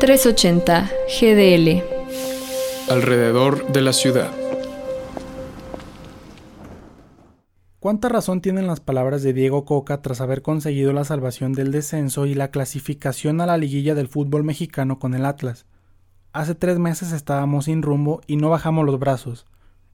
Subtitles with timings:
[0.00, 1.82] 380 GDL.
[2.90, 4.30] Alrededor de la ciudad.
[7.80, 12.24] ¿Cuánta razón tienen las palabras de Diego Coca tras haber conseguido la salvación del descenso
[12.24, 15.66] y la clasificación a la liguilla del fútbol mexicano con el Atlas?
[16.32, 19.44] Hace tres meses estábamos sin rumbo y no bajamos los brazos.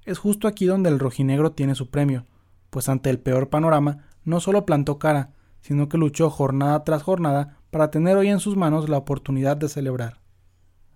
[0.04, 2.26] Es justo aquí donde el rojinegro tiene su premio,
[2.70, 5.30] pues ante el peor panorama no solo plantó cara,
[5.62, 9.68] sino que luchó jornada tras jornada para tener hoy en sus manos la oportunidad de
[9.68, 10.20] celebrar.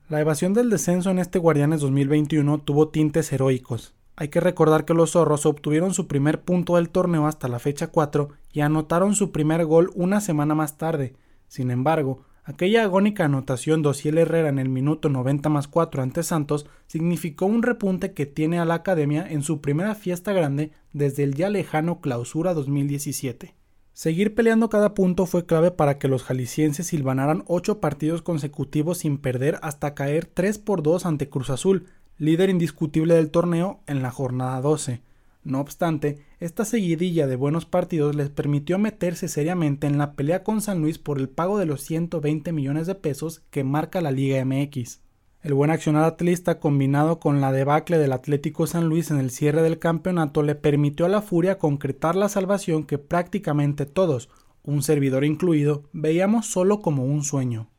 [0.09, 3.95] La evasión del descenso en este Guardianes 2021 tuvo tintes heroicos.
[4.17, 7.87] Hay que recordar que los zorros obtuvieron su primer punto del torneo hasta la fecha
[7.87, 11.15] 4 y anotaron su primer gol una semana más tarde.
[11.49, 16.23] Sin embargo, aquella agónica anotación de Ociel Herrera en el minuto 90 más 4 ante
[16.23, 21.23] Santos significó un repunte que tiene a la academia en su primera fiesta grande desde
[21.23, 23.60] el ya lejano clausura 2017.
[23.93, 29.19] Seguir peleando cada punto fue clave para que los jaliscienses silvanaran ocho partidos consecutivos sin
[29.19, 34.11] perder hasta caer 3 por 2 ante Cruz Azul, líder indiscutible del torneo en la
[34.11, 35.03] jornada 12.
[35.43, 40.61] No obstante, esta seguidilla de buenos partidos les permitió meterse seriamente en la pelea con
[40.61, 44.45] San Luis por el pago de los 120 millones de pesos que marca la Liga
[44.45, 45.01] MX.
[45.43, 49.63] El buen accionar atlista combinado con la debacle del Atlético San Luis en el cierre
[49.63, 54.29] del campeonato le permitió a la Furia concretar la salvación que prácticamente todos,
[54.63, 57.71] un servidor incluido, veíamos solo como un sueño.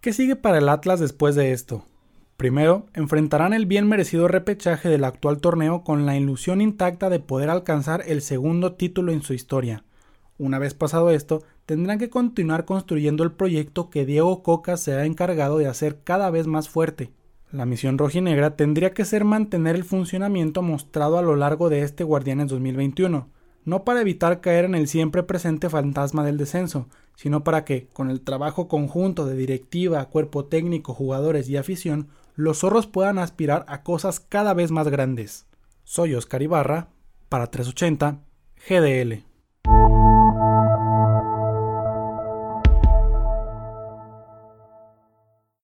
[0.00, 1.84] ¿Qué sigue para el Atlas después de esto?
[2.36, 7.48] Primero, enfrentarán el bien merecido repechaje del actual torneo con la ilusión intacta de poder
[7.48, 9.84] alcanzar el segundo título en su historia.
[10.36, 15.04] Una vez pasado esto, tendrán que continuar construyendo el proyecto que Diego Coca se ha
[15.04, 17.10] encargado de hacer cada vez más fuerte.
[17.50, 22.04] La misión rojinegra tendría que ser mantener el funcionamiento mostrado a lo largo de este
[22.04, 23.28] Guardianes 2021,
[23.64, 28.10] no para evitar caer en el siempre presente fantasma del descenso, sino para que, con
[28.10, 33.82] el trabajo conjunto de directiva, cuerpo técnico, jugadores y afición, los zorros puedan aspirar a
[33.82, 35.46] cosas cada vez más grandes.
[35.84, 36.88] Soy Oscar Ibarra,
[37.28, 38.20] para 380
[38.68, 39.33] GDL.